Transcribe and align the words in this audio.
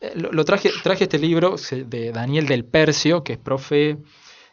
eh, 0.00 0.12
lo, 0.14 0.44
traje, 0.44 0.70
traje 0.82 1.04
este 1.04 1.18
libro 1.18 1.56
de 1.86 2.12
Daniel 2.12 2.46
del 2.46 2.64
Percio, 2.64 3.22
que 3.22 3.34
es 3.34 3.38
profe 3.38 3.98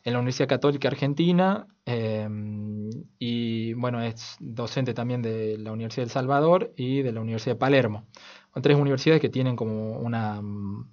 en 0.04 0.14
la 0.14 0.20
Universidad 0.20 0.48
Católica 0.48 0.88
Argentina 0.88 1.68
em, 1.86 2.90
y 3.20 3.74
bueno, 3.74 4.02
es 4.02 4.38
docente 4.40 4.94
también 4.94 5.22
de 5.22 5.58
la 5.58 5.72
Universidad 5.72 6.04
del 6.04 6.12
Salvador 6.12 6.74
y 6.76 7.02
de 7.02 7.12
la 7.12 7.22
Universidad 7.22 7.56
de 7.56 7.60
Palermo. 7.60 8.08
Son 8.54 8.62
tres 8.62 8.78
universidades 8.78 9.22
que 9.22 9.30
tienen 9.30 9.56
como 9.56 10.00
una 10.00 10.42
mm, 10.42 10.90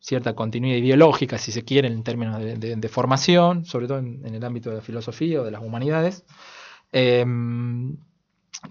cierta 0.00 0.34
continuidad 0.34 0.76
ideológica, 0.78 1.38
si 1.38 1.52
se 1.52 1.64
quiere, 1.64 1.88
en 1.88 2.02
términos 2.02 2.40
de, 2.40 2.88
formación, 2.88 3.64
sobre 3.64 3.86
todo 3.86 3.98
en, 3.98 4.24
el 4.24 4.44
ámbito 4.44 4.70
de 4.70 4.76
la 4.76 4.82
filosofía 4.82 5.40
o 5.40 5.44
de 5.44 5.50
las 5.50 5.62
humanidades, 5.62 6.24
em, 6.92 7.96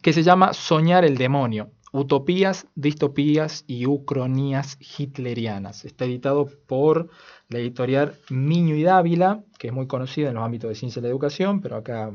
que 0.01 0.13
se 0.13 0.23
llama 0.23 0.53
Soñar 0.53 1.05
el 1.05 1.17
demonio. 1.17 1.71
Utopías, 1.95 2.65
distopías 2.73 3.65
y 3.67 3.85
ucronías 3.85 4.79
hitlerianas. 4.79 5.85
Está 5.85 6.05
editado 6.05 6.49
por 6.65 7.09
la 7.49 7.59
editorial 7.59 8.15
Miño 8.31 8.73
y 8.75 8.81
Dávila, 8.81 9.43
que 9.59 9.67
es 9.67 9.73
muy 9.73 9.85
conocida 9.85 10.29
en 10.29 10.33
los 10.33 10.43
ámbitos 10.43 10.69
de 10.69 10.75
ciencia 10.75 10.99
y 10.99 11.03
la 11.03 11.09
educación, 11.09 11.61
pero 11.61 11.75
acá 11.75 12.11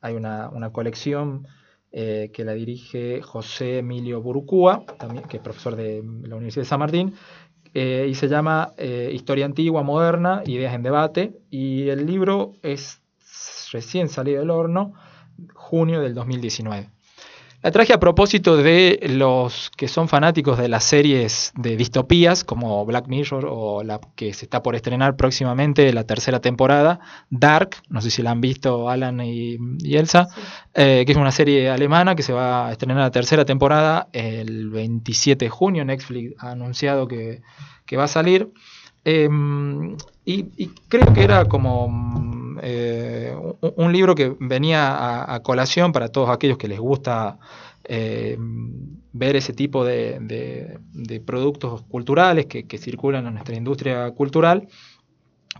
hay 0.00 0.14
una, 0.14 0.70
colección 0.72 1.46
eh, 1.92 2.30
que 2.32 2.42
la 2.42 2.54
dirige 2.54 3.20
José 3.20 3.80
Emilio 3.80 4.22
Burucúa, 4.22 4.86
también, 4.98 5.24
que 5.24 5.36
es 5.36 5.42
profesor 5.42 5.76
de 5.76 6.02
la 6.22 6.34
Universidad 6.34 6.62
de 6.62 6.68
San 6.70 6.80
Martín, 6.80 7.12
eh, 7.74 8.06
y 8.08 8.14
se 8.14 8.28
llama 8.28 8.72
eh, 8.78 9.10
Historia 9.12 9.44
Antigua, 9.44 9.82
Moderna, 9.82 10.42
Ideas 10.46 10.74
en 10.74 10.82
Debate, 10.82 11.38
y 11.50 11.90
el 11.90 12.06
libro 12.06 12.54
es 12.62 13.02
recién 13.72 14.08
salido 14.08 14.40
del 14.40 14.48
horno, 14.48 14.94
junio 15.52 16.00
del 16.00 16.14
2019. 16.14 16.97
La 17.60 17.72
traje 17.72 17.92
a 17.92 17.98
propósito 17.98 18.56
de 18.56 19.00
los 19.10 19.72
que 19.76 19.88
son 19.88 20.06
fanáticos 20.06 20.58
de 20.58 20.68
las 20.68 20.84
series 20.84 21.52
de 21.56 21.76
distopías, 21.76 22.44
como 22.44 22.86
Black 22.86 23.08
Mirror 23.08 23.48
o 23.50 23.82
la 23.82 24.00
que 24.14 24.32
se 24.32 24.44
está 24.44 24.62
por 24.62 24.76
estrenar 24.76 25.16
próximamente, 25.16 25.92
la 25.92 26.04
tercera 26.04 26.40
temporada, 26.40 27.00
Dark, 27.30 27.70
no 27.88 28.00
sé 28.00 28.12
si 28.12 28.22
la 28.22 28.30
han 28.30 28.40
visto 28.40 28.88
Alan 28.88 29.20
y, 29.20 29.58
Elsa, 29.82 30.28
eh, 30.72 31.02
que 31.04 31.10
es 31.10 31.18
una 31.18 31.32
serie 31.32 31.68
alemana 31.68 32.14
que 32.14 32.22
se 32.22 32.32
va 32.32 32.68
a 32.68 32.72
estrenar 32.72 32.98
la 32.98 33.10
tercera 33.10 33.44
temporada 33.44 34.08
el 34.12 34.70
27 34.70 35.46
de 35.46 35.50
junio. 35.50 35.84
Netflix 35.84 36.34
ha 36.38 36.52
anunciado 36.52 37.08
que, 37.08 37.42
va 37.96 38.04
a 38.04 38.08
salir. 38.08 38.52
Em, 39.02 39.96
y, 40.24 40.44
creo 40.88 41.12
que 41.12 41.24
era 41.24 41.46
como 41.46 41.88
eh, 42.62 43.34
un, 43.60 43.92
libro 43.92 44.14
que 44.14 44.34
venía 44.40 45.34
a, 45.34 45.42
colación 45.42 45.92
para 45.92 46.08
todos 46.08 46.30
aquellos 46.30 46.58
que 46.58 46.68
les 46.68 46.78
gusta 46.78 47.38
eh, 47.84 48.36
ver 49.12 49.36
ese 49.36 49.52
tipo 49.52 49.84
de, 49.84 50.78
productos 51.24 51.82
culturales 51.82 52.46
que, 52.46 52.78
circulan 52.78 53.26
en 53.26 53.34
nuestra 53.34 53.56
industria 53.56 54.10
cultural. 54.12 54.68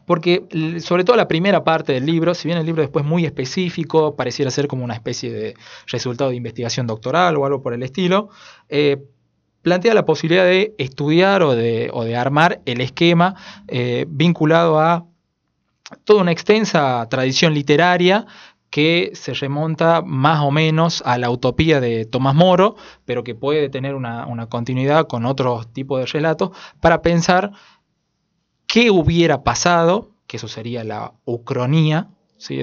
Porque 0.06 0.44
sobre 0.80 1.04
todo 1.04 1.16
la 1.16 1.28
primera 1.28 1.64
parte 1.64 1.92
del 1.92 2.06
libro, 2.06 2.34
si 2.34 2.48
bien 2.48 2.58
el 2.58 2.66
libro 2.66 2.82
después 2.82 3.04
es 3.04 3.08
muy 3.10 3.24
específico, 3.24 4.16
pareciera 4.16 4.50
ser 4.50 4.68
como 4.68 4.84
una 4.84 4.94
especie 4.94 5.32
de 5.32 5.54
resultado 5.86 6.30
de 6.30 6.36
investigación 6.36 6.86
doctoral 6.86 7.36
o 7.36 7.44
algo 7.44 7.62
por 7.62 7.74
el 7.74 7.82
estilo, 7.82 8.30
eh, 8.68 9.04
plantea 9.62 9.92
la 9.94 10.04
posibilidad 10.04 10.44
de 10.44 10.74
estudiar 10.78 11.42
o 11.42 11.54
de, 11.54 12.16
armar 12.16 12.62
el 12.64 12.80
esquema 12.80 13.34
vinculado 14.08 14.78
a 14.78 15.04
toda 16.04 16.22
una 16.22 16.32
extensa 16.32 17.06
tradición 17.08 17.54
literaria 17.54 18.26
que 18.70 19.12
se 19.14 19.32
remonta 19.32 20.02
más 20.02 20.40
o 20.42 20.50
menos 20.50 21.02
a 21.06 21.16
la 21.18 21.30
utopía 21.30 21.80
de 21.80 22.04
Tomás 22.04 22.34
Moro, 22.34 22.76
pero 23.04 23.24
que 23.24 23.34
puede 23.34 23.70
tener 23.70 23.94
una, 23.94 24.46
continuidad 24.48 25.06
con 25.06 25.24
otros 25.24 25.72
tipos 25.72 26.00
de 26.00 26.06
relatos, 26.06 26.50
para 26.80 27.00
pensar 27.00 27.52
qué 28.66 28.90
hubiera 28.90 29.42
pasado, 29.42 30.10
que 30.26 30.36
eso 30.36 30.48
sería 30.48 30.84
la 30.84 31.14
ucronía, 31.24 32.08
¿sí? 32.36 32.62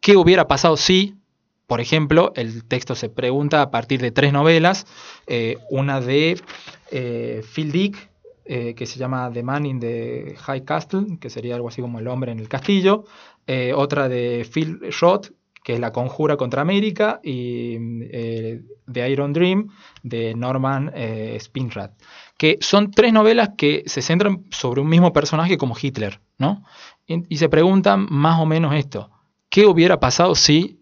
qué 0.00 0.16
hubiera 0.16 0.48
pasado 0.48 0.76
si 0.76 1.14
por 1.68 1.82
ejemplo, 1.82 2.32
el 2.34 2.64
texto 2.64 2.94
se 2.94 3.10
pregunta 3.10 3.60
a 3.60 3.70
partir 3.70 4.00
de 4.00 4.10
tres 4.10 4.32
novelas, 4.32 4.86
eh, 5.26 5.58
una 5.68 6.00
de 6.00 6.40
eh, 6.90 7.42
Phil 7.54 7.72
Dick, 7.72 8.10
eh, 8.48 8.74
que 8.74 8.86
se 8.86 8.98
llama 8.98 9.30
The 9.32 9.42
Man 9.42 9.66
in 9.66 9.78
the 9.78 10.34
High 10.38 10.64
Castle, 10.64 11.18
que 11.20 11.30
sería 11.30 11.54
algo 11.54 11.68
así 11.68 11.80
como 11.80 11.98
El 11.98 12.08
hombre 12.08 12.32
en 12.32 12.40
el 12.40 12.48
castillo, 12.48 13.04
otra 13.76 14.08
de 14.08 14.46
Phil 14.52 14.80
Roth, 15.00 15.28
que 15.62 15.74
es 15.74 15.80
La 15.80 15.92
conjura 15.92 16.36
contra 16.36 16.60
América, 16.60 17.20
y 17.22 17.78
The 18.92 19.10
Iron 19.10 19.32
Dream, 19.32 19.68
de 20.02 20.34
Norman 20.34 20.92
Spinrad, 21.38 21.92
que 22.36 22.58
son 22.60 22.90
tres 22.90 23.12
novelas 23.12 23.50
que 23.56 23.84
se 23.86 24.02
centran 24.02 24.44
sobre 24.50 24.82
un 24.82 24.88
mismo 24.88 25.14
personaje 25.14 25.56
como 25.56 25.76
Hitler, 25.80 26.20
¿no? 26.36 26.62
y 27.06 27.38
se 27.38 27.48
preguntan 27.48 28.06
más 28.10 28.38
o 28.38 28.44
menos 28.44 28.74
esto, 28.74 29.10
¿qué 29.48 29.64
hubiera 29.64 29.98
pasado 29.98 30.34
si 30.34 30.78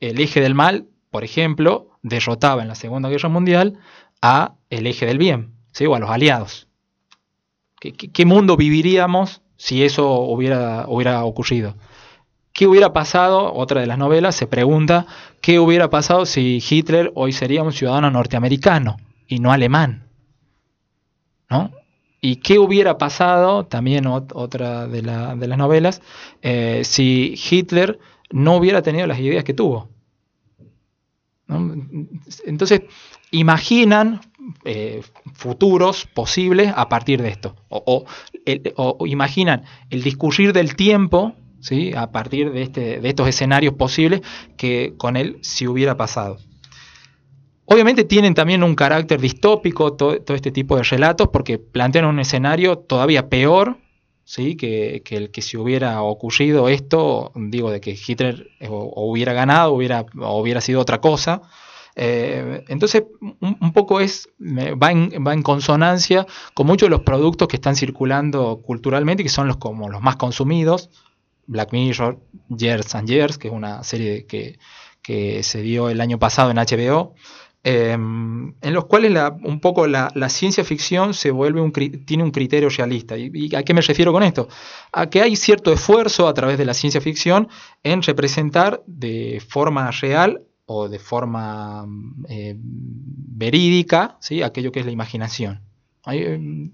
el 0.00 0.20
eje 0.20 0.40
del 0.40 0.54
mal, 0.54 0.86
por 1.10 1.24
ejemplo, 1.24 1.90
derrotaba 2.02 2.62
en 2.62 2.68
la 2.68 2.74
Segunda 2.74 3.08
Guerra 3.08 3.28
Mundial 3.28 3.78
a 4.22 4.54
el 4.70 4.86
eje 4.86 5.06
del 5.06 5.18
bien, 5.18 5.54
¿sí? 5.72 5.86
o 5.86 5.94
a 5.94 5.98
los 5.98 6.10
aliados. 6.10 6.65
¿Qué, 7.80 8.24
mundo 8.24 8.56
viviríamos 8.56 9.42
si 9.56 9.84
eso 9.84 10.20
hubiera, 10.20 10.86
ocurrido? 11.24 11.76
¿Qué 12.52 12.66
hubiera 12.66 12.92
pasado? 12.92 13.52
Otra 13.52 13.82
de 13.82 13.86
las 13.86 13.98
novelas 13.98 14.34
se 14.34 14.46
pregunta, 14.46 15.06
¿qué 15.42 15.58
hubiera 15.58 15.90
pasado 15.90 16.24
si 16.24 16.62
Hitler 16.68 17.12
hoy 17.14 17.32
sería 17.32 17.62
un 17.62 17.72
ciudadano 17.72 18.10
norteamericano 18.10 18.96
y 19.28 19.40
no 19.40 19.52
alemán? 19.52 20.08
¿No? 21.50 21.70
¿Y 22.20 22.36
qué 22.36 22.58
hubiera 22.58 22.96
pasado? 22.96 23.66
También 23.66 24.06
otra 24.06 24.86
de, 24.88 25.02
las 25.02 25.58
novelas, 25.58 26.00
eh, 26.42 26.80
si 26.82 27.34
Hitler 27.50 27.98
no 28.30 28.56
hubiera 28.56 28.82
tenido 28.82 29.06
las 29.06 29.20
ideas 29.20 29.44
que 29.44 29.54
tuvo. 29.54 29.90
Entonces, 32.44 32.82
imaginan 33.30 34.20
eh, 34.64 35.02
futuros 35.34 36.06
posibles 36.06 36.72
a 36.74 36.88
partir 36.88 37.22
de 37.22 37.28
esto. 37.28 37.56
O, 37.68 38.06
imaginan 39.06 39.64
el 39.90 40.02
discurrir 40.02 40.52
del 40.52 40.76
tiempo 40.76 41.34
¿sí? 41.60 41.92
a 41.94 42.12
partir 42.12 42.52
de, 42.52 42.62
este, 42.62 43.00
de 43.00 43.08
estos 43.08 43.28
escenarios 43.28 43.74
posibles 43.74 44.20
que 44.56 44.94
con 44.96 45.16
él 45.16 45.38
si 45.42 45.66
hubiera 45.66 45.96
pasado. 45.96 46.38
Obviamente 47.64 48.04
tienen 48.04 48.34
también 48.34 48.62
un 48.62 48.76
carácter 48.76 49.20
distópico 49.20 49.94
todo, 49.94 50.16
este 50.28 50.52
tipo 50.52 50.76
de 50.76 50.84
relatos 50.84 51.28
porque 51.32 51.58
plantean 51.58 52.04
un 52.04 52.20
escenario 52.20 52.78
todavía 52.78 53.28
peor 53.28 53.78
¿sí? 54.24 54.56
que, 54.56 55.02
el 55.10 55.30
que 55.32 55.42
si 55.42 55.56
hubiera 55.56 56.00
ocurrido 56.02 56.68
esto, 56.68 57.32
digo, 57.34 57.72
de 57.72 57.80
que 57.80 57.90
Hitler 57.90 58.50
eh, 58.60 58.68
hubiera 58.70 59.32
ganado, 59.32 59.72
hubiera, 59.72 60.06
o 60.20 60.40
hubiera 60.40 60.60
sido 60.60 60.80
otra 60.80 61.00
cosa. 61.00 61.42
Eh, 61.98 62.62
entonces, 62.68 63.04
un, 63.40 63.72
poco 63.72 64.00
es, 64.00 64.28
va 64.38 64.92
en, 64.92 65.10
va 65.26 65.32
en, 65.32 65.42
consonancia 65.42 66.26
con 66.52 66.66
muchos 66.66 66.86
de 66.86 66.90
los 66.90 67.00
productos 67.00 67.48
que 67.48 67.56
están 67.56 67.74
circulando 67.74 68.60
culturalmente, 68.62 69.22
que 69.22 69.30
son 69.30 69.48
los, 69.48 69.56
como 69.56 69.88
los 69.88 70.02
más 70.02 70.16
consumidos. 70.16 70.90
Black 71.46 71.72
Mirror, 71.72 72.20
Years 72.48 72.94
and 72.94 73.08
Years, 73.08 73.38
que 73.38 73.48
es 73.48 73.54
una 73.54 73.82
serie 73.82 74.26
que, 74.26 74.58
que 75.00 75.42
se 75.42 75.62
dio 75.62 75.88
el 75.88 76.00
año 76.00 76.18
pasado 76.18 76.50
en 76.50 76.58
HBO. 76.58 77.14
Em, 77.68 78.54
en 78.60 78.74
los 78.74 78.84
cuales 78.84 79.12
un 79.42 79.58
poco 79.58 79.88
la, 79.88 80.10
ciencia 80.28 80.62
ficción 80.62 81.14
se 81.14 81.32
vuelve 81.32 81.60
un, 81.60 81.72
tiene 81.72 82.22
un 82.22 82.30
criterio 82.30 82.68
realista. 82.68 83.16
¿Y, 83.18 83.52
a 83.56 83.64
qué 83.64 83.74
me 83.74 83.80
refiero 83.80 84.12
con 84.12 84.22
esto? 84.22 84.46
A 84.92 85.10
que 85.10 85.20
hay 85.20 85.34
cierto 85.34 85.72
esfuerzo 85.72 86.28
a 86.28 86.34
través 86.34 86.58
de 86.58 86.64
la 86.64 86.74
ciencia 86.74 87.00
ficción 87.00 87.48
en 87.82 88.02
representar 88.02 88.84
de 88.86 89.42
forma 89.48 89.90
real 89.90 90.45
o 90.66 90.88
de 90.88 90.98
forma 90.98 91.86
eh, 92.28 92.54
verídica 92.58 94.18
¿sí? 94.20 94.42
aquello 94.42 94.72
que 94.72 94.80
es 94.80 94.86
la 94.86 94.92
imaginación. 94.92 95.62
Em, 96.06 96.72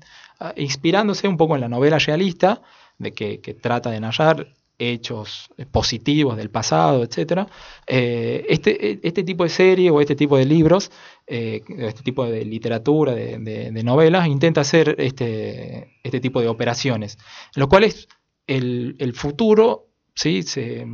inspirándose 0.56 1.28
un 1.28 1.36
poco 1.36 1.54
en 1.54 1.60
la 1.60 1.68
novela 1.68 1.98
realista, 1.98 2.62
de 2.98 3.12
que, 3.12 3.40
que 3.40 3.54
trata 3.54 3.90
de 3.90 4.00
narrar 4.00 4.54
hechos 4.78 5.50
positivos 5.70 6.36
del 6.36 6.50
pasado, 6.50 7.04
etc. 7.04 7.46
Eh, 7.86 8.44
este, 8.48 9.06
este, 9.06 9.22
tipo 9.22 9.44
de 9.44 9.50
serie 9.50 9.90
o 9.90 10.00
este 10.00 10.16
tipo 10.16 10.36
de 10.36 10.44
libros, 10.44 10.90
eh, 11.26 11.62
este 11.78 12.02
tipo 12.02 12.24
de 12.24 12.44
literatura, 12.44 13.14
de, 13.14 13.82
novelas, 13.84 14.26
intenta 14.26 14.62
hacer 14.62 14.96
este, 14.98 15.98
este, 16.02 16.20
tipo 16.20 16.40
de 16.40 16.48
operaciones, 16.48 17.18
lo 17.54 17.68
cual 17.68 17.84
es 17.84 18.08
el, 18.46 19.12
futuro 19.14 19.88
¿sí? 20.14 20.42
se, 20.42 20.86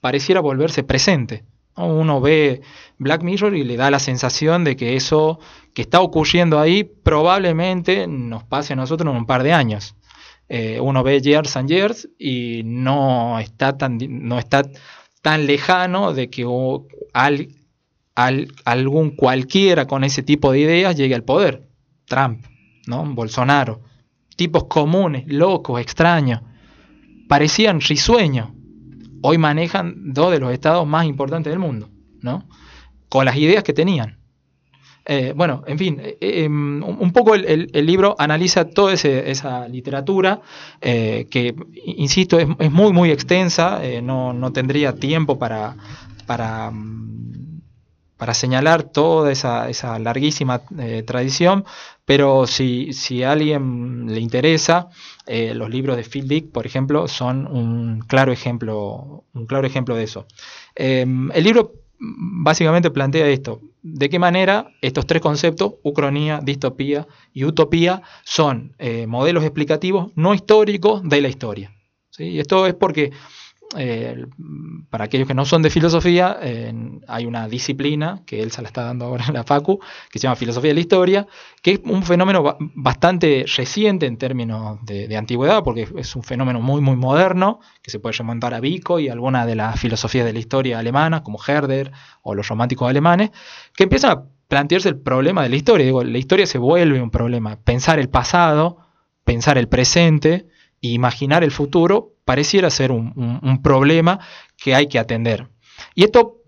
pareciera 0.00 0.40
volverse 0.40 0.82
presente. 0.82 1.44
Uno 1.84 2.20
ve 2.20 2.62
Black 2.98 3.22
Mirror 3.22 3.54
y 3.54 3.64
le 3.64 3.76
da 3.76 3.90
la 3.90 3.98
sensación 3.98 4.64
de 4.64 4.76
que 4.76 4.96
eso 4.96 5.38
que 5.74 5.82
está 5.82 6.00
ocurriendo 6.00 6.58
ahí 6.58 6.84
probablemente 6.84 8.06
nos 8.06 8.44
pase 8.44 8.72
a 8.72 8.76
nosotros 8.76 9.10
en 9.10 9.16
un 9.16 9.26
par 9.26 9.42
de 9.42 9.52
años. 9.52 9.94
Eh, 10.48 10.80
uno 10.80 11.02
ve 11.02 11.20
Years 11.20 11.56
and 11.56 11.68
Years 11.68 12.08
y 12.18 12.62
no 12.64 13.38
está 13.38 13.76
tan, 13.76 13.98
no 14.08 14.38
está 14.38 14.62
tan 15.22 15.46
lejano 15.46 16.14
de 16.14 16.30
que 16.30 16.44
algún 18.64 19.10
cualquiera 19.10 19.86
con 19.86 20.04
ese 20.04 20.22
tipo 20.22 20.52
de 20.52 20.60
ideas 20.60 20.96
llegue 20.96 21.14
al 21.14 21.24
poder. 21.24 21.68
Trump, 22.06 22.44
¿no? 22.86 23.04
Bolsonaro. 23.04 23.82
tipos 24.36 24.64
comunes, 24.64 25.24
locos, 25.26 25.80
extraños, 25.80 26.40
parecían 27.28 27.80
risueños, 27.80 28.50
hoy 29.22 29.38
manejan 29.38 30.12
dos 30.12 30.30
de 30.30 30.40
los 30.40 30.52
estados 30.52 30.86
más 30.86 31.06
importantes 31.06 31.50
del 31.50 31.58
mundo, 31.58 31.88
¿no? 32.20 32.48
Con 33.08 33.24
las 33.24 33.36
ideas 33.36 33.64
que 33.64 33.72
tenían. 33.72 34.18
Eh, 35.04 35.32
bueno, 35.34 35.62
en 35.66 35.78
fin, 35.78 35.98
eh, 36.00 36.18
em, 36.20 36.82
un 36.82 37.12
poco 37.12 37.34
el, 37.34 37.70
libro 37.72 38.14
analiza 38.18 38.66
toda 38.66 38.92
esa 38.92 39.66
literatura 39.66 40.42
que, 40.80 41.54
insisto, 41.86 42.38
es, 42.38 42.70
muy, 42.70 42.92
muy 42.92 43.10
extensa, 43.10 43.80
no, 44.02 44.34
no, 44.34 44.52
tendría 44.52 44.94
tiempo 44.94 45.38
para, 45.38 45.76
para 46.26 46.70
mm, 46.70 47.57
para 48.18 48.34
señalar 48.34 48.82
toda 48.82 49.32
esa, 49.32 49.98
larguísima 49.98 50.62
eh, 50.78 51.02
tradición, 51.06 51.64
pero 52.04 52.46
si, 52.46 52.92
a 53.22 53.32
alguien 53.32 54.06
le 54.12 54.20
interesa, 54.20 54.88
eh, 55.26 55.54
los 55.54 55.70
libros 55.70 55.96
de 55.96 56.02
Phil 56.04 56.26
Dick, 56.26 56.50
por 56.50 56.66
ejemplo, 56.66 57.06
son 57.08 57.46
un 57.46 58.00
claro 58.00 58.32
ejemplo, 58.32 59.24
un 59.32 59.46
claro 59.46 59.66
ejemplo 59.66 59.94
de 59.94 60.04
eso. 60.04 60.26
Em, 60.74 61.30
el 61.32 61.44
libro 61.44 61.72
básicamente 62.00 62.90
plantea 62.90 63.28
esto, 63.28 63.60
de 63.82 64.08
qué 64.08 64.18
manera 64.18 64.70
estos 64.80 65.06
tres 65.06 65.22
conceptos, 65.22 65.74
ucronía, 65.82 66.40
distopía 66.42 67.06
y 67.32 67.44
utopía, 67.44 68.02
son 68.24 68.74
eh, 68.78 69.06
modelos 69.06 69.44
explicativos 69.44 70.10
no 70.16 70.34
históricos 70.34 71.02
de 71.08 71.20
la 71.20 71.28
historia. 71.28 71.72
¿sí? 72.10 72.24
Y 72.24 72.40
esto 72.40 72.66
es 72.66 72.74
porque 72.74 73.12
para 74.90 75.04
aquellos 75.04 75.28
que 75.28 75.34
no 75.34 75.44
son 75.44 75.62
de 75.62 75.70
filosofía, 75.70 76.38
hay 77.06 77.26
una 77.26 77.48
disciplina 77.48 78.22
que 78.26 78.42
él 78.42 78.50
se 78.50 78.62
la 78.62 78.68
está 78.68 78.84
dando 78.84 79.04
ahora 79.04 79.26
en 79.28 79.34
la 79.34 79.44
Facu, 79.44 79.78
que 80.10 80.18
se 80.18 80.24
llama 80.24 80.36
Filosofía 80.36 80.70
de 80.70 80.74
la 80.74 80.80
Historia, 80.80 81.26
que 81.62 81.72
es 81.72 81.80
un 81.84 82.02
fenómeno 82.02 82.56
bastante 82.74 83.44
reciente 83.56 84.06
en 84.06 84.16
términos 84.16 84.78
de, 84.84 85.14
antigüedad, 85.16 85.62
porque 85.62 85.88
es 85.96 86.16
un 86.16 86.22
fenómeno 86.22 86.60
muy, 86.60 86.80
muy 86.80 86.96
moderno, 86.96 87.60
que 87.82 87.90
se 87.90 88.00
puede 88.00 88.16
remontar 88.16 88.54
a 88.54 88.60
Vico 88.60 89.00
y 89.00 89.08
alguna 89.08 89.44
de 89.44 89.54
las 89.54 89.78
filosofías 89.78 90.24
de 90.24 90.32
la 90.32 90.38
historia 90.38 90.78
alemanas, 90.78 91.20
como 91.20 91.38
Herder 91.46 91.92
o 92.22 92.34
los 92.34 92.48
románticos 92.48 92.88
alemanes, 92.88 93.30
que 93.76 93.84
empiezan 93.84 94.10
a 94.12 94.24
plantearse 94.48 94.88
el 94.88 94.98
problema 94.98 95.42
de 95.42 95.50
la 95.50 95.56
historia. 95.56 95.84
Digo, 95.84 96.02
la 96.02 96.18
historia 96.18 96.46
se 96.46 96.58
vuelve 96.58 97.02
un 97.02 97.10
problema. 97.10 97.56
Pensar 97.56 97.98
el 97.98 98.08
pasado, 98.08 98.78
pensar 99.24 99.58
el 99.58 99.68
presente, 99.68 100.46
imaginar 100.80 101.44
el 101.44 101.50
futuro 101.50 102.14
pareciera 102.24 102.70
ser 102.70 102.92
un, 102.92 103.60
problema 103.62 104.20
que 104.56 104.74
hay 104.74 104.86
que 104.88 104.98
atender. 104.98 105.48
Y 105.94 106.04
esto 106.04 106.42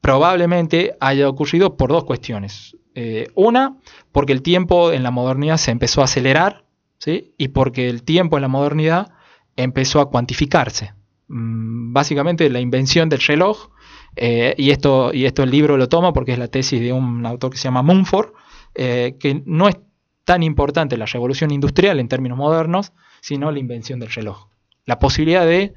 probablemente 0.00 0.96
haya 1.00 1.28
ocurrido 1.28 1.76
por 1.76 1.90
dos 1.90 2.04
cuestiones. 2.04 2.76
Eh, 2.94 3.28
una, 3.34 3.76
porque 4.12 4.32
el 4.32 4.42
tiempo 4.42 4.92
en 4.92 5.02
la 5.02 5.10
modernidad 5.10 5.56
se 5.56 5.70
empezó 5.70 6.00
a 6.00 6.04
acelerar, 6.04 6.64
¿sí? 6.98 7.34
y 7.38 7.48
porque 7.48 7.88
el 7.88 8.02
tiempo 8.02 8.36
en 8.36 8.42
la 8.42 8.48
modernidad 8.48 9.12
empezó 9.56 10.00
a 10.00 10.10
cuantificarse. 10.10 10.94
Mm, 11.28 11.92
básicamente 11.92 12.50
la 12.50 12.60
invención 12.60 13.08
del 13.08 13.20
reloj, 13.20 13.70
eh, 14.16 14.54
y, 14.58 14.70
esto, 14.70 15.12
y 15.14 15.26
esto 15.26 15.42
el 15.44 15.50
libro 15.50 15.76
lo 15.76 15.88
toma 15.88 16.12
porque 16.12 16.32
es 16.32 16.38
la 16.38 16.48
tesis 16.48 16.80
de 16.80 16.92
un 16.92 17.24
autor 17.24 17.52
que 17.52 17.58
se 17.58 17.64
llama 17.64 17.82
Mumford, 17.82 18.32
eh, 18.74 19.16
que 19.20 19.42
no 19.46 19.68
es 19.68 19.76
tan 20.24 20.42
importante 20.42 20.96
la 20.96 21.06
revolución 21.06 21.50
industrial 21.50 22.00
en 22.00 22.08
términos 22.08 22.36
modernos, 22.36 22.92
sino 23.20 23.50
la 23.50 23.58
invención 23.58 24.00
del 24.00 24.10
reloj 24.10 24.50
la 24.90 24.98
posibilidad 24.98 25.46
de 25.46 25.72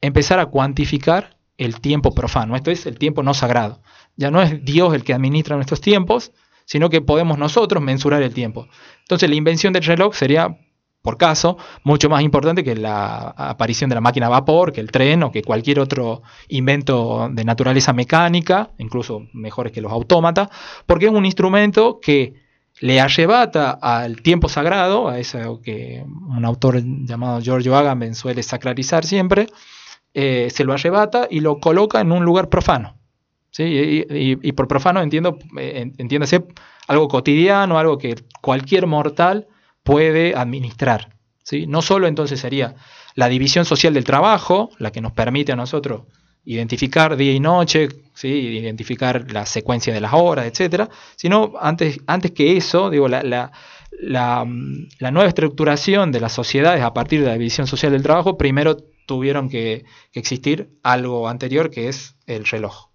empezar 0.00 0.38
a 0.38 0.46
cuantificar 0.46 1.36
el 1.58 1.80
tiempo 1.80 2.14
profano, 2.14 2.56
esto 2.56 2.70
es 2.70 2.86
el 2.86 2.98
tiempo 2.98 3.22
no 3.22 3.34
sagrado. 3.34 3.82
Ya 4.16 4.30
no 4.30 4.40
es 4.40 4.64
Dios 4.64 4.94
el 4.94 5.04
que 5.04 5.12
administra 5.12 5.56
nuestros 5.56 5.82
tiempos, 5.82 6.32
sino 6.64 6.88
que 6.88 7.02
podemos 7.02 7.36
nosotros 7.36 7.82
mensurar 7.82 8.22
el 8.22 8.32
tiempo. 8.32 8.66
Entonces 9.00 9.28
la 9.28 9.36
invención 9.36 9.74
del 9.74 9.84
reloj 9.84 10.14
sería, 10.14 10.58
por 11.02 11.18
caso, 11.18 11.58
mucho 11.82 12.08
más 12.08 12.22
importante 12.22 12.64
que 12.64 12.74
la 12.74 13.34
aparición 13.36 13.90
de 13.90 13.96
la 13.96 14.00
máquina 14.00 14.26
a 14.26 14.30
vapor, 14.30 14.72
que 14.72 14.80
el 14.80 14.90
tren 14.90 15.22
o 15.22 15.30
que 15.30 15.42
cualquier 15.42 15.80
otro 15.80 16.22
invento 16.48 17.28
de 17.30 17.44
naturaleza 17.44 17.92
mecánica, 17.92 18.70
incluso 18.78 19.26
mejores 19.34 19.70
que 19.70 19.82
los 19.82 19.92
autómatas, 19.92 20.48
porque 20.86 21.06
es 21.06 21.12
un 21.12 21.26
instrumento 21.26 22.00
que 22.00 22.43
le 22.80 23.00
arrebata 23.00 23.70
al 23.70 24.22
tiempo 24.22 24.48
sagrado, 24.48 25.08
a 25.08 25.18
eso 25.18 25.60
que 25.62 26.04
un 26.06 26.44
autor 26.44 26.82
llamado 26.82 27.40
Giorgio 27.40 27.76
Agamben 27.76 28.14
suele 28.14 28.42
sacralizar 28.42 29.04
siempre, 29.04 29.46
eh, 30.12 30.48
se 30.50 30.64
lo 30.64 30.72
arrebata 30.72 31.28
y 31.30 31.40
lo 31.40 31.60
coloca 31.60 32.00
en 32.00 32.12
un 32.12 32.24
lugar 32.24 32.48
profano. 32.48 32.96
¿sí? 33.50 34.04
Y, 34.10 34.52
por 34.52 34.68
profano 34.68 35.00
entiendo, 35.00 35.38
eh, 35.58 35.92
entiéndase 35.98 36.44
algo 36.88 37.08
cotidiano, 37.08 37.78
algo 37.78 37.98
que 37.98 38.16
cualquier 38.40 38.86
mortal 38.86 39.46
puede 39.82 40.34
administrar. 40.34 41.16
¿sí? 41.42 41.66
No 41.66 41.80
solo 41.80 42.08
entonces 42.08 42.40
sería 42.40 42.74
la 43.14 43.28
división 43.28 43.64
social 43.64 43.94
del 43.94 44.04
trabajo, 44.04 44.70
la 44.78 44.90
que 44.90 45.00
nos 45.00 45.12
permite 45.12 45.52
a 45.52 45.56
nosotros 45.56 46.02
identificar 46.44 47.16
día 47.16 47.32
y 47.32 47.40
noche, 47.40 47.88
¿sí? 48.12 48.28
identificar 48.28 49.30
la 49.32 49.46
secuencia 49.46 49.92
de 49.92 50.00
las 50.00 50.12
horas, 50.12 50.46
etcétera, 50.46 50.88
sino 51.16 51.54
antes, 51.60 52.00
antes 52.06 52.32
que 52.32 52.56
eso, 52.56 52.90
digo, 52.90 53.08
la, 53.08 53.22
la, 53.22 53.52
la, 54.00 54.44
nueva 55.10 55.28
estructuración 55.28 56.12
de 56.12 56.20
las 56.20 56.32
sociedades 56.32 56.82
a 56.82 56.92
partir 56.92 57.20
de 57.20 57.26
la 57.26 57.34
división 57.34 57.66
social 57.66 57.92
del 57.92 58.02
trabajo, 58.02 58.36
primero 58.36 58.76
tuvieron 59.06 59.48
que, 59.48 59.84
existir 60.12 60.70
algo 60.82 61.28
anterior 61.28 61.70
que 61.70 61.88
es 61.88 62.16
el 62.26 62.44
reloj. 62.44 62.88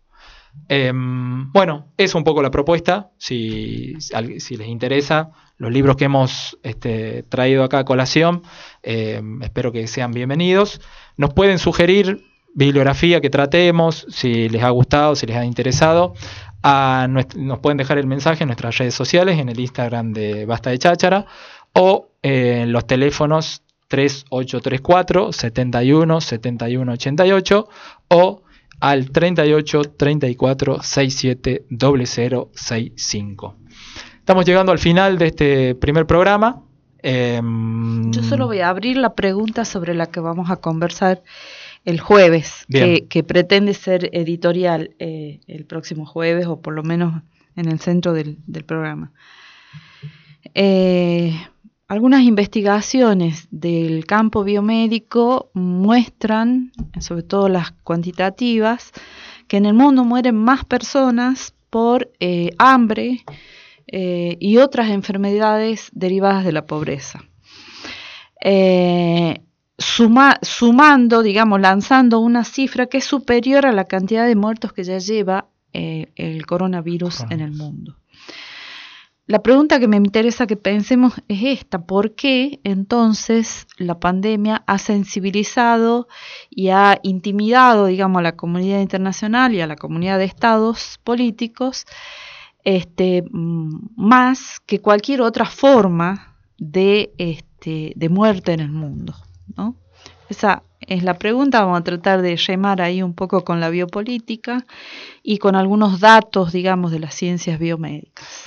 Em, 0.68 1.52
bueno, 1.52 1.92
es 1.98 2.16
un 2.16 2.24
poco 2.24 2.42
la 2.42 2.50
propuesta. 2.50 3.12
Si, 3.18 3.96
si, 4.00 4.58
les 4.58 4.68
interesa 4.68 5.32
los 5.58 5.72
libros 5.72 5.96
que 5.96 6.06
hemos 6.06 6.58
este, 6.64 7.24
traído 7.24 7.64
acá 7.64 7.80
a 7.80 7.86
colación, 7.86 8.42
em, 8.82 9.42
espero 9.44 9.72
que 9.72 9.86
sean 9.88 10.12
bienvenidos. 10.12 10.82
Nos 11.18 11.34
pueden 11.34 11.60
sugerir 11.60 12.29
bibliografía 12.54 13.22
que 13.22 13.30
tratemos, 13.30 14.06
si 14.10 14.50
les 14.50 14.64
ha 14.64 14.70
gustado, 14.70 15.16
si 15.16 15.26
les 15.26 15.38
ha 15.38 15.46
interesado, 15.46 16.14
nos 16.64 17.60
pueden 17.60 17.78
dejar 17.78 17.98
el 17.98 18.08
mensaje 18.08 18.44
en 18.44 18.48
nuestras 18.48 18.78
redes 18.78 18.94
sociales, 18.94 19.40
en 19.40 19.50
el 19.50 19.60
Instagram 19.60 20.14
de 20.14 20.46
Basta 20.46 20.70
de 20.70 20.80
Cháchara 20.80 21.26
o 21.74 22.10
en 22.22 22.72
los 22.72 22.86
teléfonos 22.86 23.64
3834 23.88 25.32
71 25.32 26.22
71 26.22 26.92
88 26.94 27.70
o 28.10 28.44
al 28.80 29.12
38 29.12 29.82
34 29.98 30.82
67 30.82 31.66
0065. 31.70 33.56
Estamos 34.18 34.46
llegando 34.46 34.72
al 34.72 34.80
final 34.80 35.18
de 35.18 35.28
este 35.28 35.76
primer 35.76 36.06
programa. 36.06 36.62
Em, 37.02 38.12
Yo 38.12 38.22
solo 38.22 38.46
voy 38.48 38.60
a 38.60 38.70
abrir 38.70 38.98
la 38.98 39.16
pregunta 39.16 39.66
sobre 39.66 39.94
la 39.94 40.08
que 40.08 40.20
vamos 40.20 40.52
a 40.52 40.58
conversar 40.58 41.24
el 41.90 42.00
jueves, 42.00 42.66
que, 42.70 43.24
pretende 43.24 43.74
ser 43.74 44.12
editorial 44.14 44.92
eh, 45.00 45.40
el 45.48 45.66
próximo 45.66 46.06
jueves 46.06 46.46
o 46.46 46.62
por 46.62 46.76
lo 46.76 46.84
menos 46.84 47.24
en 47.56 47.68
el 47.68 47.80
centro 47.80 48.14
del, 48.14 48.38
programa. 48.66 49.12
Eh, 50.54 51.34
algunas 51.88 52.22
investigaciones 52.22 53.48
del 53.50 54.06
campo 54.06 54.44
biomédico 54.44 55.50
muestran, 55.56 56.72
sobre 57.00 57.24
todo 57.24 57.50
las 57.50 57.72
cuantitativas, 57.72 58.92
que 59.48 59.58
en 59.58 59.66
el 59.66 59.74
mundo 59.74 60.04
mueren 60.06 60.36
más 60.36 60.66
personas 60.66 61.56
por 61.72 62.12
eh, 62.20 62.52
hambre 62.60 63.24
y 63.92 64.58
otras 64.58 64.92
enfermedades 64.92 65.90
derivadas 65.94 66.46
de 66.46 66.52
la 66.52 66.68
pobreza 66.68 67.24
sumando, 69.80 71.24
digamos, 71.24 71.60
lanzando 71.62 72.20
una 72.20 72.44
cifra 72.44 72.88
que 72.88 72.98
es 72.98 73.06
superior 73.06 73.66
a 73.66 73.72
la 73.72 73.86
cantidad 73.86 74.28
de 74.28 74.36
muertos 74.36 74.74
que 74.74 74.84
ya 74.84 74.98
lleva 74.98 75.48
eh, 75.74 76.12
el 76.16 76.46
coronavirus 76.46 77.26
en 77.30 77.42
el 77.42 77.52
mundo. 77.52 77.96
La 79.30 79.44
pregunta 79.44 79.80
que 79.80 79.88
me 79.88 79.98
interesa 79.98 80.48
que 80.48 80.56
pensemos 80.58 81.14
es 81.28 81.60
esta, 81.60 81.86
¿por 81.86 82.16
qué 82.16 82.60
entonces 82.64 83.68
la 83.78 84.00
pandemia 84.00 84.64
ha 84.66 84.80
sensibilizado 84.80 86.08
y 86.50 86.70
ha 86.70 87.00
intimidado, 87.04 87.86
digamos, 87.86 88.22
a 88.22 88.24
la 88.24 88.36
comunidad 88.36 88.82
internacional 88.82 89.54
y 89.54 89.62
a 89.62 89.68
la 89.68 89.76
comunidad 89.76 90.18
de 90.18 90.26
estados 90.26 91.00
políticos 91.04 91.86
este, 92.64 93.24
más 93.32 94.60
que 94.62 94.82
cualquier 94.82 95.22
otra 95.22 95.46
forma 95.46 96.36
de, 96.58 97.14
este, 97.20 97.94
de 97.96 98.10
muerte 98.10 98.54
en 98.54 98.62
el 98.62 98.72
mundo? 98.72 99.14
Esa 100.30 100.64
es 100.82 101.04
la 101.04 101.16
pregunta, 101.16 101.62
vamos 101.62 101.82
a 101.82 101.84
tratar 101.84 102.22
de 102.22 102.36
remar 102.36 102.82
ahí 102.82 103.02
un 103.02 103.14
poco 103.14 103.44
con 103.44 103.60
la 103.60 103.70
biopolítica 103.70 104.66
y 105.24 105.38
con 105.38 105.56
algunos 105.56 106.00
datos, 106.00 106.52
digamos, 106.52 106.92
de 106.92 107.00
las 107.00 107.16
ciencias 107.16 107.60
biomédicas. 107.60 108.46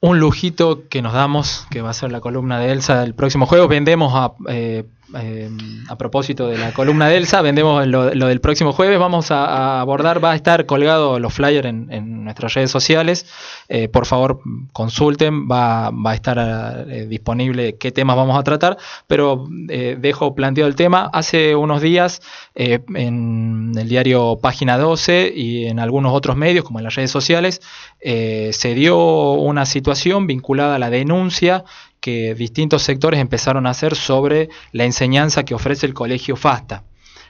Un 0.00 0.20
lujito 0.20 0.88
que 0.88 1.02
nos 1.02 1.14
damos, 1.14 1.66
que 1.70 1.80
va 1.80 1.90
a 1.90 1.94
ser 1.94 2.12
la 2.12 2.20
columna 2.20 2.60
de 2.60 2.72
Elsa 2.72 3.00
del 3.00 3.14
próximo 3.14 3.46
juego. 3.46 3.66
Vendemos 3.66 4.12
a, 4.14 4.34
eh, 4.48 4.84
eh, 5.14 5.48
a 5.88 5.96
propósito 5.96 6.48
de 6.48 6.58
la 6.58 6.72
columna 6.72 7.08
de 7.08 7.16
Elsa, 7.16 7.40
vendemos 7.40 7.86
lo, 7.86 8.10
del 8.10 8.40
próximo 8.40 8.72
jueves. 8.72 8.98
Vamos 8.98 9.30
a, 9.30 9.80
abordar, 9.80 10.22
va 10.22 10.32
a 10.32 10.34
estar 10.34 10.66
colgado 10.66 11.20
los 11.20 11.32
flyers 11.32 11.68
en, 11.68 12.24
nuestras 12.24 12.54
redes 12.54 12.72
sociales. 12.72 13.26
Eh, 13.68 13.88
por 13.88 14.06
favor, 14.06 14.40
consulten, 14.72 15.48
va, 15.48 15.88
a 15.88 16.14
estar 16.14 16.86
eh, 16.88 17.06
disponible 17.06 17.76
qué 17.76 17.92
temas 17.92 18.16
vamos 18.16 18.36
a 18.36 18.42
tratar, 18.42 18.78
pero 19.06 19.46
dejo 19.48 20.34
planteado 20.34 20.68
el 20.68 20.74
tema. 20.74 21.08
Hace 21.12 21.54
unos 21.54 21.82
días 21.82 22.20
en 22.54 23.72
el 23.76 23.88
diario 23.88 24.38
Página 24.42 24.76
12 24.76 25.32
y 25.34 25.66
en 25.66 25.78
algunos 25.78 26.14
otros 26.14 26.36
medios, 26.36 26.64
como 26.64 26.80
en 26.80 26.84
las 26.84 26.96
redes 26.96 27.12
sociales, 27.12 27.60
se 28.00 28.74
dio 28.74 29.32
una 29.32 29.66
situación 29.66 30.26
vinculada 30.26 30.76
a 30.76 30.78
la 30.78 30.90
denuncia 30.90 31.64
que 32.06 32.36
distintos 32.36 32.82
sectores 32.82 33.18
empezaron 33.18 33.66
a 33.66 33.70
hacer 33.70 33.96
sobre 33.96 34.48
la 34.70 34.84
enseñanza 34.84 35.44
que 35.44 35.56
ofrece 35.56 35.86
el 35.86 35.92
colegio 35.92 36.36
FASTA. 36.36 36.84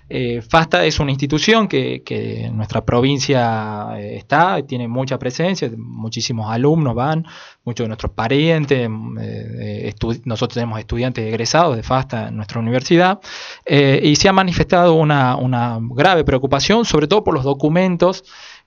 Eh, 0.07 0.43
FASTA 0.43 0.85
es 0.85 1.01
una 1.01 1.13
institución 1.13 1.67
que, 1.67 2.03
en 2.07 2.55
nuestra 2.59 2.85
provincia 2.85 3.99
eh, 3.99 4.19
está, 4.19 4.61
tiene 4.67 4.87
mucha 4.87 5.19
presencia, 5.19 5.71
muchísimos 5.79 6.53
alumnos 6.53 6.95
van, 6.95 7.25
muchos 7.65 7.85
de 7.85 7.89
nuestros 7.89 8.13
parientes, 8.13 8.87
eh, 9.19 9.95
nosotros 10.27 10.55
tenemos 10.55 10.79
estudiantes 10.79 11.25
egresados 11.25 11.75
de 11.75 11.83
FASTA 11.83 12.29
en 12.29 12.37
nuestra 12.37 12.61
universidad, 12.61 13.19
y 13.67 14.15
se 14.17 14.29
ha 14.29 14.35
manifestado 14.35 14.93
una, 14.93 15.37
una 15.37 15.79
grave 15.81 16.23
preocupación, 16.23 16.85
sobre 16.85 17.09
todo 17.09 17.25
por 17.25 17.33
los 17.33 17.45
documentos 17.45 18.25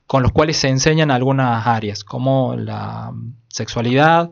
con 0.07 0.23
los 0.23 0.31
cuales 0.31 0.57
se 0.57 0.69
enseñan 0.69 1.11
algunas 1.11 1.67
áreas, 1.67 2.03
como 2.03 2.55
la 2.55 3.13
sexualidad, 3.47 4.31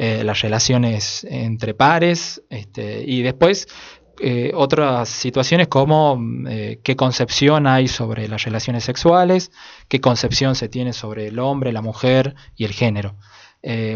eh, 0.00 0.22
las 0.22 0.42
relaciones 0.42 1.26
entre 1.28 1.74
pares 1.74 2.40
este, 2.50 3.02
y 3.04 3.22
después 3.22 3.66
eh, 4.20 4.52
otras 4.54 5.08
situaciones 5.08 5.66
como 5.66 6.16
eh, 6.48 6.78
qué 6.84 6.94
concepción 6.94 7.66
hay 7.66 7.88
sobre 7.88 8.28
las 8.28 8.44
relaciones 8.44 8.84
sexuales, 8.84 9.50
qué 9.88 10.00
concepción 10.00 10.54
se 10.54 10.68
tiene 10.68 10.92
sobre 10.92 11.26
el 11.26 11.40
hombre, 11.40 11.72
la 11.72 11.82
mujer 11.82 12.36
y 12.54 12.64
el 12.64 12.74
género. 12.74 13.16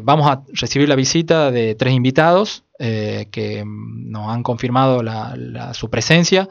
vamos 0.02 0.26
a 0.28 0.42
recibir 0.52 0.88
la 0.88 0.96
visita 0.96 1.52
de 1.52 1.76
tres 1.76 1.94
invitados 1.94 2.64
que 2.78 3.62
nos 3.64 4.28
han 4.28 4.42
confirmado 4.42 5.02
su 5.72 5.88
presencia. 5.88 6.48